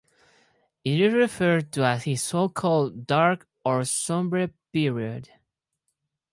It 0.83 0.99
is 0.99 1.13
referred 1.13 1.71
to 1.73 1.85
as 1.85 2.05
his 2.05 2.23
so-called 2.23 3.05
dark 3.05 3.47
or 3.63 3.81
sombre 3.85 4.49
period. 4.73 5.29